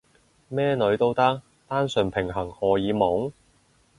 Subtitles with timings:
[0.47, 1.43] 咩女都得？
[1.67, 3.31] 單純平衡荷爾蒙？